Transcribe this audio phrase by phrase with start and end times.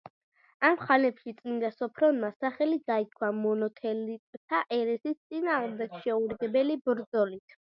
[0.67, 7.59] ამ ხანებში წმიდა სოფრონმა სახელი გაითქვა მონოთელიტთა ერესის წინააღმდეგ შეურიგებელი ბრძოლით.